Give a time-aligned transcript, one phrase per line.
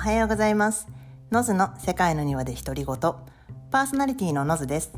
[0.00, 0.88] おはようございます。
[1.30, 2.96] ノズの世界の庭で独り言。
[3.70, 4.92] パーソナリティのノズです。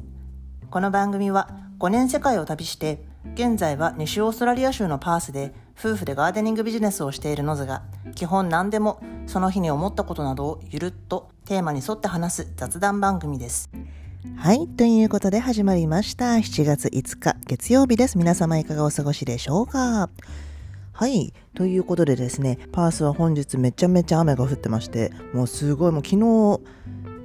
[0.71, 3.03] この番組は5年世界を旅して、
[3.35, 7.83] 現在は西オーストラリア州のパースで夫婦でガーデニングビジネスをしているノズが、
[8.15, 13.71] 基本何でもその日に思ったことなどをゆるっとテーマに沿って話す雑談番組です。
[14.37, 14.69] はい。
[14.69, 16.35] ということで始まりました。
[16.35, 18.19] 7月5日月曜日です。
[18.19, 20.11] 皆様いかがお過ごしでしょうか？
[20.95, 21.33] はい。
[21.55, 26.61] ということでですね、パースは本日めちゃめちゃ雨が降ってまして、もうすごい、もう昨日、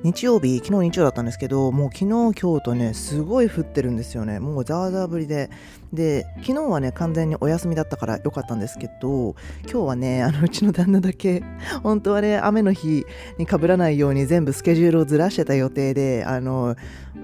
[0.03, 4.39] 日曜日、昨日日曜だったんですけど、もう昨日、今日とね、すごい降ってるんですよね。
[4.39, 5.49] もうザーザー降りで。
[5.91, 11.43] で、昨日はね、完全にお休みだったから良かったんですけど、今日はね、あの、うちの旦那だけ、
[11.81, 13.05] 本当はね、雨の日
[13.39, 16.75] に被らないように全部スケジュールをずらしてた予定で、あの、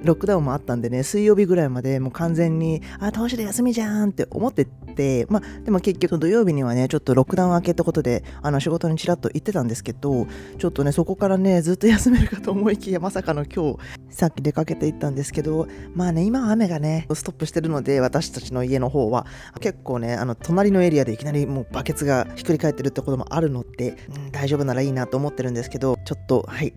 [0.04, 13.78] ロックダウンもあったんでね、水曜日ぐらいまでもう完全に、あ、投資で休みじゃんって思ってて、まあ、でも結局土曜日にはね、ちょっとロックダウン明けってことで、あの、仕事にちらっと行ってたんですけど、ちょっとね、そこからね、ずっと休めるかと思思いきや、まさかの今日、
[14.10, 19.28] さっき出かけて行ったんですけど、まあね、今雨がね、ストップしてるので、私たちの家の方は、
[19.60, 26.74] 結構ね、あの、隣のエリアでいきなりもうバケツがひっくり返ってるってこともあるので、うん大丈夫ならいいなと思ってるんですけど、ちょっと、はい。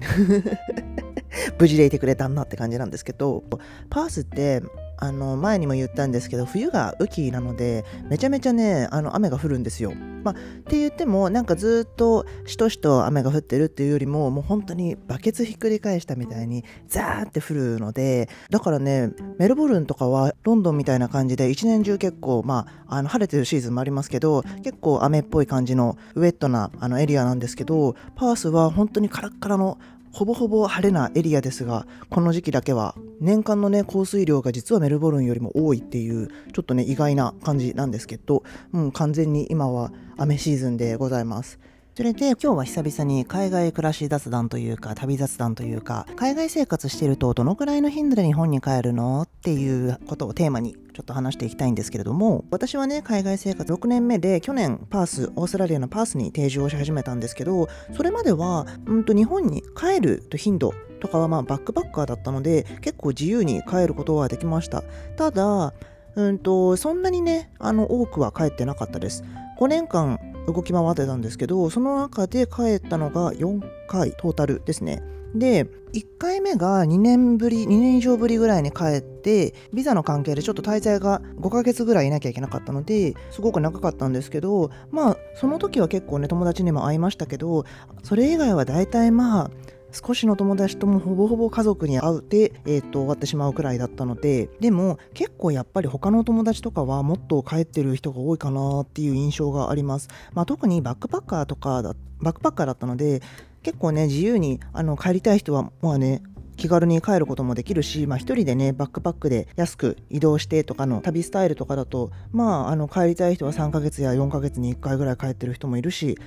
[1.59, 3.45] 無事でいてくれたんだって感じなんですけど、
[3.91, 4.63] パースって、
[4.99, 9.93] あの前にも言ったんですけど冬が雨季なのでめちゃめちゃねあの雨が降るんですよ。
[10.25, 29.79] まあ、って言ってもなんかずっとしとしと雨が降ってるっていうよりももう本当にバケツひっくり返したみたいにザーって降るのでだからねメルボルンとかはロンドンみたいな感じで一年中結構まああの晴れてるシーズンもありますけど結構雨っぽい感じのウェットなあのエリアなんですけどパースは本当にカラッカラの
[30.13, 41.59] ほぼほぼ晴れなエリアですが、この時期だけは年間のね、降水量が実はメルボルンよりも多いっていう、ちょっとね、意外な感じなんですけど、もう完全に今は雨シーズンでございます。
[41.97, 64.83] それで今日は久々に海外暮らし雑談というか旅雑談というか海外生活してるとどのくらいの頻度で日本に帰るのっていうことをテーマにちょっと話していきたいんですけれども私はね海外生活6年目で去年パースオーストラリアのパースに定住をし始めたんですけどそれまではうんと日本に帰ると頻度とかはまあバックパッカーだったので結構自由に帰ることはできました。
[65.17, 65.73] ただ
[66.15, 69.25] うんとそんなにねあの多くは帰ってなかったです。
[69.59, 75.03] 5年間動き回ってたんですけどその中で帰ったのが4回トータルですね。
[75.35, 87.65] で1回目が2年ぶり2年以上ぶりぐらいに帰ってビザの関係でちょっと滞在が5ヶ月ぐらいいなきゃいけなかったのですごく長かったんですけどまあその時は結構ね友達にも会いましたけど
[88.03, 89.51] それ以外は大体まあ
[89.97, 103.23] 少しの友達ともほぼほぼ家族に会うで、えー、と終わってしまうくらいだったのででも結構やっぱり他の友達とかはもっと帰ってる人が多いかなっていう印象があります、まあ、特にバックパッカーとかだバックパッカーだったので
[103.63, 106.23] 結構ね自由にあの帰りたい人はまあね
[106.57, 116.19] 気軽に帰ることもできるし、まあ、一人でねバックパックで安く移動してとかの旅スタイルとかだとまああの帰りたい人は3ヶ月や4ヶ月に1回ぐらい帰ってる人もいるし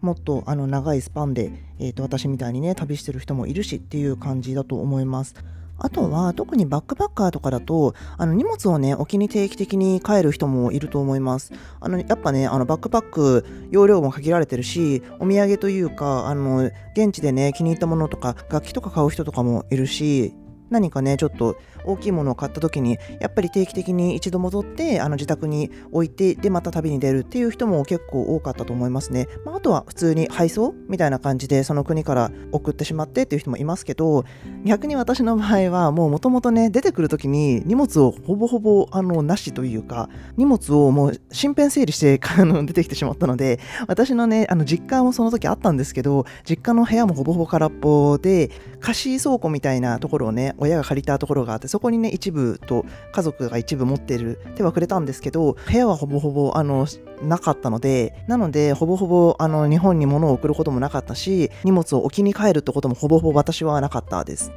[0.00, 5.34] もっとあの長いスパンで、えー、と私みたいにね旅してる人もいるしっていう感じだと思います。
[5.78, 20.32] あとは特にバックパッカーとかだとあの荷物をね置きに定期的に帰る人もいると思いますあのやっぱねあのバックパック容量も限られてるしお土産というかあの現地でね気に入ったものとか楽器とか買う人とかもいるし
[20.70, 21.56] 何かねちょっと
[21.86, 34.24] 大きいものを買った時にやっぱり定期的に一度戻ってあの自宅に置いてでまた旅に出るっていう人も結構多かったと思いますね、まあ、あとは普通に配送みたいな感じでその国から送ってしまってっていう人もいますけど
[34.64, 56.86] 逆に私の場合はもうもともとね出てくる時に荷物をほぼほぼあのなしというか荷物をもう身辺整理して あの出てきてしまったので私のねあの実家もその時あったんですけど実家の部屋もほぼほぼ空っぽで貸し倉庫みたいなところをね親が借りたところがあってそこにね一部と家族が一部持ってる手はくれたんですけど部屋はほぼほぼあの
[57.20, 64.52] なかったのでなのでほぼほぼあの日本に物を送ることもなかったし荷物を置きに帰るってこともほぼほぼ私はなかったです。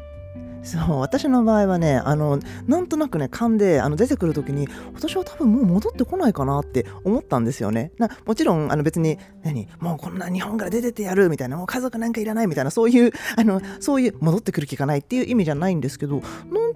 [0.64, 16.22] そう私の場合はねあのなんとなくね勘であの出てくる時に私は多分もう戻ってこないかなって思ったんですよねなもちろんあの別に何もうこんな日本から出てってやるみたいなもう家族なんかいらないみたいなそういうあのそういう戻ってくる気がないっていう意味じゃないんですけど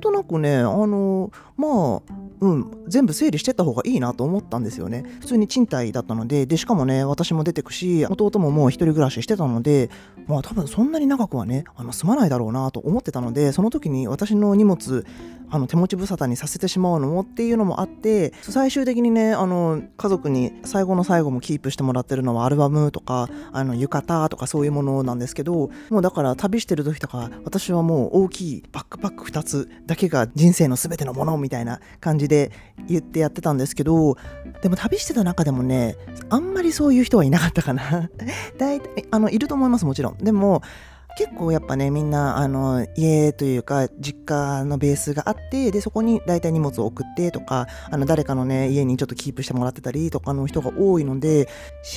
[0.04, 5.06] ととなくねあのまあうん、全部整理してった方がいいなと思ったんですよね。
[5.22, 9.90] 普通に賃貸だったので、で、しかもね、私も出てくし、弟ももう一人暮らししてたので、
[10.28, 15.06] まあ多分そんなに長くはね、あの住まないだろうなと思ってたので、その時に私の荷物、
[15.50, 32.52] あの手持ち無沙汰にさせてしまうのもっていうのもあって、最終的にね、あの、家族に最後の最後もキープしてもらってるのはアルバムとか、あの、浴衣とかそういうものなんですけど、もうだから旅してる時とか、私はもう大きいバックパック2つだけが人生の全てのものみたいな感じでで
[32.88, 34.18] 言ってやってたんですけど
[34.62, 35.96] でも旅してた中でもね
[36.30, 38.10] あんまりそういう人はいなかったかな。
[38.58, 40.18] 大体あのいると思いますもちろん。
[40.18, 40.64] でも
[41.18, 51.48] 結構やっぱねみんなあの家というか実家のベースがあってでそこに大体荷物を送ってとかあの誰かのね家にちょっとキープしてもらってたりとかの人が多いので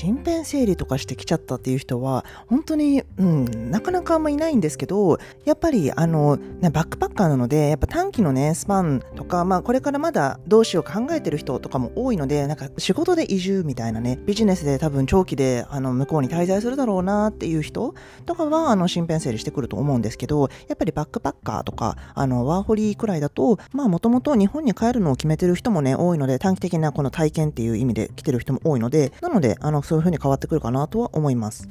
[0.02, 17.94] 身辺整理とかしてきちゃったっていう人は本当に、うん、なかなかあんまいないんですけどやっぱりあの、ね、バックパッカーなのでやっぱ短期のねスパンとか、まあ、これからまだどうしよう考えてる人とかも多いのでなんか仕事で移住みたいなねビジネスで多分長期であの向こうに滞在するだろうなっていう人
[18.26, 31.68] とかはあの身辺整理してくると思うんですけど、やっぱりバックパッカーとか、あの、ワーホリーくらいだと、まあもともと日本に帰るのを決めてる人もね、多いので、短期的なこの体験っていう意味で来てる人も多いので、なので、あの、そういう風に変わってくるかなとは思います。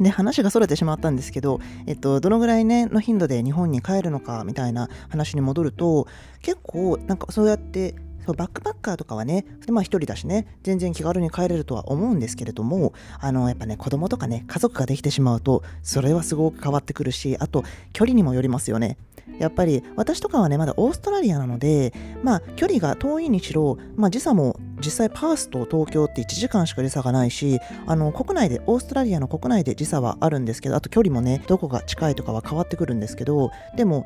[0.00, 6.06] で、話がそれてしまったんですけど、えっと、どのぐらいね、の頻度で日本に帰るのかみたいな話に戻ると、
[6.40, 7.96] 結構、なんかそうやって
[8.28, 17.64] そうバックパッカーとかはね、まあ一人だしね、全然気軽に帰れるとは思うんですけれども、あの、やっぱね、子供とかね、家族ができてしまうと、それはすごく変わってくるし、あと、
[17.94, 18.98] 距離にもよりますよね。
[19.38, 34.04] やっぱり私とかはね、まだオーストラリアなので、まあ距離が遠いにしろ、まあ時差も実際パースと東京って1時間しか時差がないし、あの国内で、オーストラリアの国内で時差はあるんですけど、あと距離もね、どこが近いとかは変わってくるんですけど、でも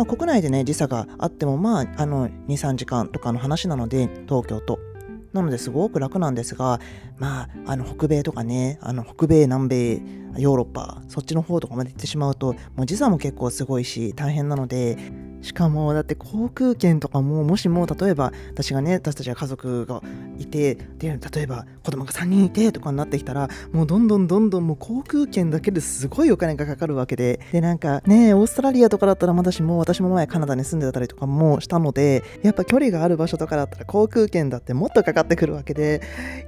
[0.00, 4.78] まあ、国内でね時差があってもまああの23時間とかの話なので東京と。
[5.34, 6.80] なのですごく楽なんですが、
[7.16, 10.02] まあ、あの北米とかね、あの北米、南米、
[10.38, 14.98] ヨーロッパ、そっちの方とかまで行ってしまうと、もう時差も結構すごいし、大変なので、
[15.42, 20.02] しかもだって航空券とかももしも例えば私がね私たちが家族が
[20.38, 27.40] いてで例えば子供が3人いてとかになってきたらもうどんどんどんどんもう航空券だけですごいお金がかかるわけで。
[27.52, 36.02] でなんかねオーストラリアとかだったらまだしも私も前カナダに住んでたりとかもしたのでやっぱ距離がある場所とかだったら航空券だってもっとかかってくるわけで。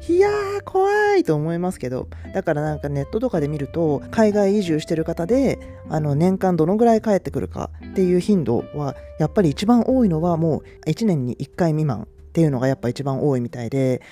[0.08, 2.08] いやー怖いと思いますけど。
[2.34, 14.02] だからなんかネットとかで見ると海外移住してる方であの年間どのぐらい帰ってくるかっていう頻度ははやっぱり一番多いのはもう1年に1回未満っていうのがやっぱ一番多いみたいで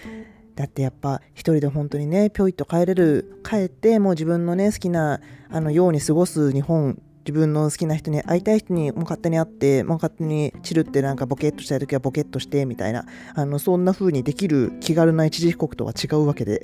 [0.57, 5.21] だってやっぱ一人で本当にねぴょいっと帰れる帰ってもう自分のね好きな
[5.51, 16.63] あのように過ごす日本自分の好きな人に会いたい人にもう勝手に会ってもう勝手にチルってなんかボケっとしたい時はボケっとしてみたいなあのそんな風にできる気軽な一時帰国とは違うわけで。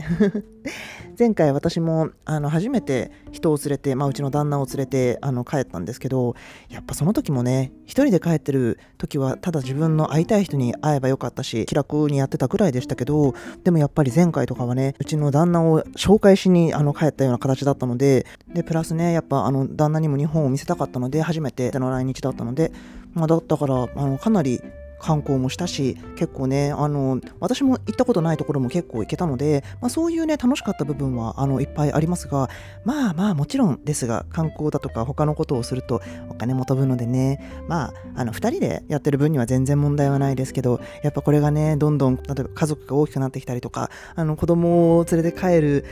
[1.18, 6.34] 前回私もあの初めて人を連れて、まあ、うちの旦那を連れてあの帰ったんですけど
[6.68, 13.34] やっぱその時もね一人で帰ってる時はただ自分の会いたい人に会えばよかったし気楽にやってたぐらいでしたけど
[13.64, 22.72] でもやっぱり前回とかはねうちの旦那を紹介しにあの帰ったような形だったのででプラスねやっぱあの旦那にも日本を見せたかったので初めての来日だったので、
[23.14, 24.60] まあ、だったからあのかなり
[25.06, 32.50] 観光もしたし結構ねあの私も行ったことないところも結構行けたので、まあ、そういうね楽しかった部分はあのいっぱいありますが
[32.84, 45.84] まあまあもちろんですが観光だとか他のことをするとお金も飛ぶのでねまああの2人でやってる分には全然問題はないですけどやっぱこれがねどんどん例えば家族が大きくなってきたりとかあの子供を連れて帰る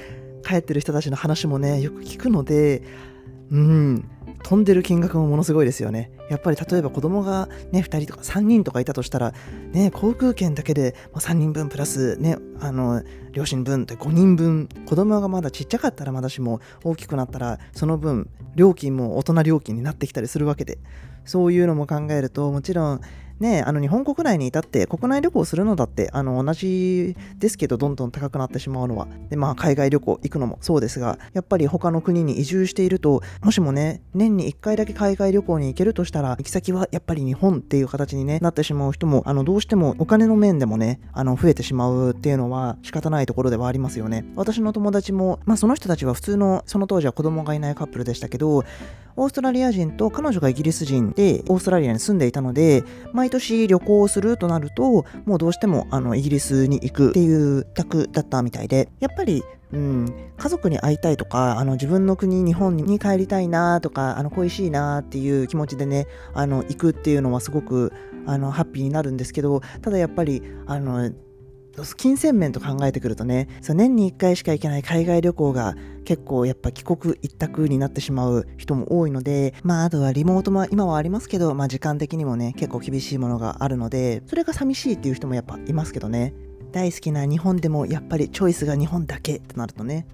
[0.45, 2.83] 帰ってる人たちの話もねよく聞くので
[3.51, 4.11] うん。
[4.43, 6.11] 飛んでる金額もものすごいですよね。
[6.29, 9.33] やっぱり例えば子供がね、2人とか3人とかいたとしたら、
[9.73, 20.79] ね、航空券だけで3人分プラスね、あの、両親分って5人分、子供がまだちっちゃかったらまだしも大きくなったら、その分、料金も大人料金になってきたりするわけで、
[21.25, 23.01] そういうのも考えると、もちろん、
[23.41, 29.09] ね、あの日本国内にいたって国内旅行するのだってあの同じですけどどんどん高くなってしまうのは。
[29.29, 44.25] で、まあ、海外旅行行くのもそうですがやっぱり他の国に移住しているともしもね年に1回だけ海外旅行に行けるとしたら行き先はやっぱり日本っていう形に、ね、なってしまう人もあのどうしてもお金の面でもねあの増えてしまうっていうのは仕方ないところではありますよね。
[44.37, 48.65] 私の友達も、まあ、その人たちは普通のその当時は子供がいないカップルでしたけど
[49.17, 67.93] オーストラリア人と彼女がイギリス人でオーストラリアに住んでいたので毎毎年旅行をするとなるともうどうしてもあのイギリスに行くっていう択だったみたいでやっぱりうん、家族に会いたいとかあの自分の国日本に帰りたいなとかあの恋しいなっていう気持ちでねあの行くっていうのはすごく
[68.27, 71.11] あのハッピーになるんですけどただやっぱりあの
[71.97, 86.35] 金銭面と考えてくるとねそ年に1回しか行けない海外旅行が結構やっぱ帰国一択になってしまう人も多いのでまああとはリモートも今はありますけど、まあ、時間的にもね結構厳しいものがあるのでそれが寂しいっていう人もやっぱいますけどね。
[86.73, 90.07] 大好きな日本でもやっぱりチョイスが日本だけとなるとね。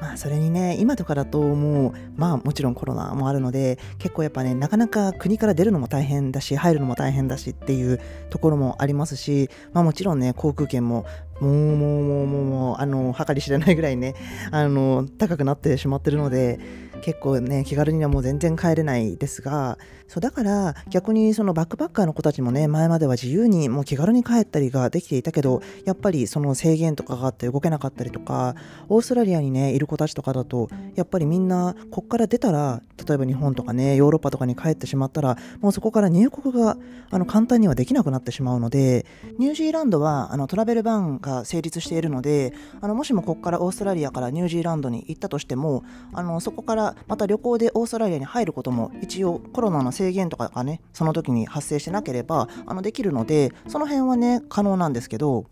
[0.00, 8.00] まあそれにね今とかだともうまあもちろんコロナもあるので結構やっぱねなかなか国から出るのも大変だし入るのも大変だしっていう
[8.30, 11.04] ところもありますしまあもちろんね航空券も
[11.40, 14.14] もうもうもうもうもうあの計り知れないぐらいね
[14.50, 16.58] あの高くなってしまってるので
[17.02, 19.78] 結構ね気軽にはもう全然帰れないですが
[20.08, 28.54] そうだから逆にそのバックパッカーの子たちもね前までは自由にもう気軽に帰ったりができていたけどやっぱりその制限とかがあって動けなかったりとか
[28.88, 36.78] オーストラリアにねいる子たちとかだとやっぱりみんなこっから出たら例えば日本とかねヨーロッパとかに帰ってしまったらもうそこから入国が
[37.10, 39.06] あの簡単にはできなくなってしまうので
[39.38, 55.46] ニュージーランドはあのトラベルバンが成立しているのであのもしもここからオーストラリアからニュージーランドに行ったとしてもあのそこからまた旅行でオーストラリアに入ることも一応コロナの制限とかがねその時に発生してなければあのできるのでその辺はね可能なんですけど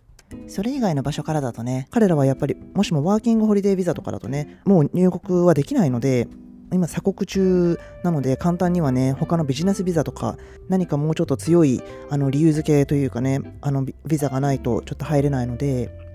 [0.49, 6.29] それ以外の場所からだとね彼らはやっぱりもしもワーキングホリデービザとかだとねもう入国はできないので
[6.73, 10.37] 今鎖国中なので簡単にはね他のビジネスビザとか
[10.69, 16.06] 何かもうちょっと強いあの理由付けというかねあのビザがないとちょっと入れないので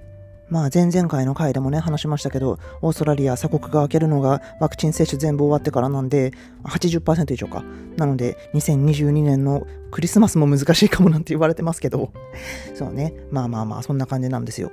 [0.52, 6.32] まあ前々回の回でもね話しましたけどオーストラリア鎖国が開けるのがワクチン接種全部終わってからなんで
[6.66, 7.64] 80%以上か。
[7.98, 12.12] なので2022年のクリスマスも難しいかもなんて言われてますけど。
[12.76, 13.14] そうね。
[13.32, 14.72] まあまあまあそんな感じなんですよ。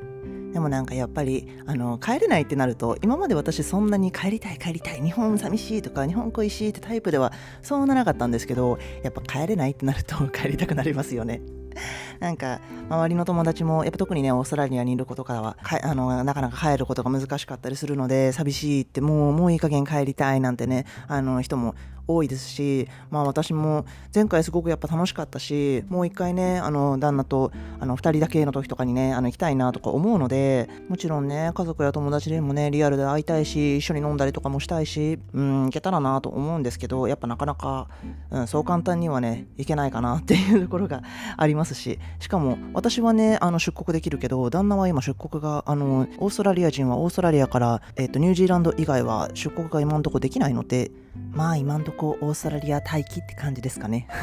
[0.52, 7.32] でもなんかやっぱりあの帰れないってなると今まで私そんなに帰りたい帰りたい日本寂しいとか日本恋しいってタイプでは
[7.62, 11.42] そうならなかったんですけどやっぱ帰れないってなると帰りたくなりますよね。
[12.20, 21.74] なんか周りの友達もやっぱ特にねオーストラリアにいる子とかはあのなかなか帰ることが難しかったりするので寂しいってもうもういい加減帰りたいなんてねあの人も
[22.08, 37.88] 多いですし、まあ、私も前回すごくやっぱ楽しかったしもう一回ねあの旦那とあの2人だけの時とかにねあの行きたいなとか思うのでもちろんね家族や友達でもねリアルで会いたいし一緒に飲んだりとかもしたいしうん行けたらなと思うんですけどやっぱなかなか、
[38.30, 41.02] うん、そう簡単にはね行けないかなっていうところが
[41.36, 50.90] ありますししかも私はねあの出国できるけど旦那は今出国があのオーストラリア人はオーストラリアから、えーと、ニュージーランド以外は出国が今んとこできないので
[51.32, 54.08] まあ今んとこオーストラリア待機って感じですかね。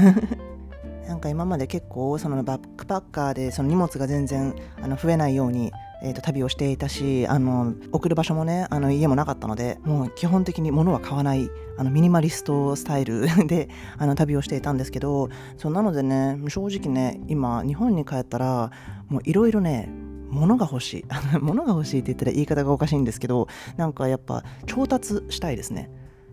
[1.07, 5.71] なんか今まで結構そのバックパッカーでその荷物が全然あの増えないように
[6.05, 18.71] えーと、旅をしていたしあの送る場所もねあの家もなかったのでもう基本的に物は買わないあのミニマリストスタイル であの旅をしていたんですけどそうなのでね正直ね今日本に帰ったら
[19.09, 19.89] もういろいろね
[20.29, 21.05] 物が欲しい。
[21.41, 23.47] 物が欲しいって言ったら言い方がおかしいんですけど
[23.77, 25.89] なんかやっぱ調達したいですね。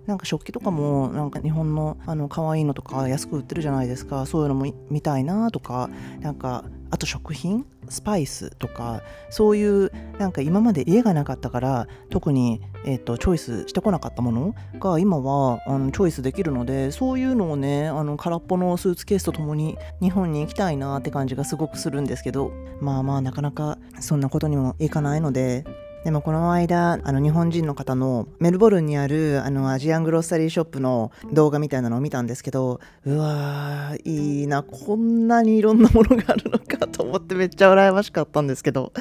[0.06, 4.26] なんか食器とかもなんか日本のあの可愛いのとか安く売ってるじゃないですか。
[4.26, 5.90] そういうのも見たいなとか
[6.20, 7.66] なんかあと食品？
[7.88, 9.02] スパイスとか。
[9.30, 22.52] そういうなんか今まで家がなかったから特に、えーと、チョイスしてこなかったものが今はあのチョイスできるのでそういうのをねあの空っぽのスーツケースとともに日本に行きたいなって感じがすごくするんですけど。
[22.80, 25.64] まあまあなかなかそんなことにもいかないので
[26.04, 38.92] でもこの間、あの日本人の方のメルボルンにあるあのアジアングロッサリーショップの動画みたいなのを見たんですけど、うわー、いいな、こんなにいろんなものがあるのかと思ってめっちゃ羨ましかったんですけど、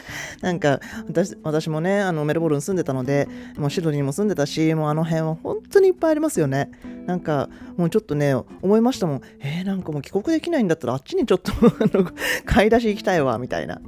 [0.41, 3.27] なんか私私もね、あのメルボルン住んでたので、
[3.57, 6.69] もうシドニーも住んでたし、もうあの辺は本当にいっぱいありますよね。
[7.07, 11.51] なんかもうちょっとね、思いましたもん、えー、なんかもう帰国できないんだったらあっちにちょっと
[12.45, 13.81] 買い出し行きたいわ、みたいな。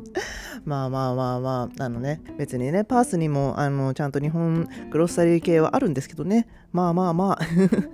[0.65, 7.39] まあまあまあまあ、あのね、別にね、パースにも、あの、ちゃんと日本グロッサリー系はあるんですけどね、まあまあまあ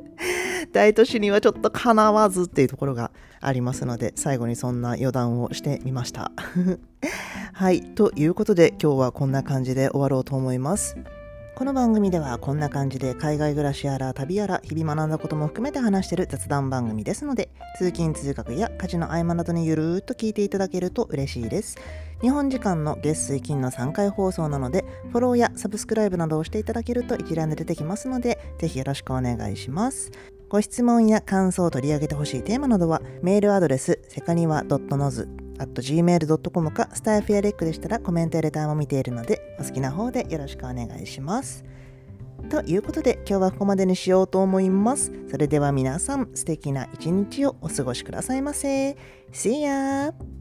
[0.71, 3.11] 大都市にはちょっとかなわずっていうところが
[3.41, 6.31] ありますので、最後にそんな余談をしてみました。
[7.53, 10.95] はい、ということで今日はこんな感じで終わろうと思います。
[11.59, 21.77] この番組ではこんな感じで海外暮らしやら旅やら日々学んだことも含めて話してる雑談番組ですので通勤通学や家事の合間などにゆるーっと聞いていただけると嬉しいです
[22.21, 30.11] 日本時間の月水金の3回放送なのでフォローやサブスクライブなどをしていただけると一覧で出てきますのでぜひよろしくお願いします
[30.49, 41.63] ご質問や感想を取り上げてほしいテーマなどは、メールアドレス、セカニワ .noz.gmail.com か、スタイフやレックでしたらコメントやレターも見ているので、お好きな方でよろしくお願いします。
[42.49, 45.11] ということで、今日はここまでにしようと思います。
[45.29, 48.97] それでは皆さん、素敵な一日をお過ごしくださいませ。
[49.31, 50.38] See ya!